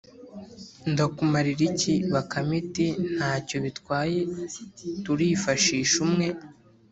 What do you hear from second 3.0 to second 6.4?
Nta cyo bitwaye, turifashisha umwe